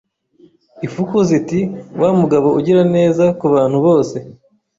[0.85, 1.59] Ifuku ziti
[1.99, 4.17] Wa mugabo ugira neza kubantu bose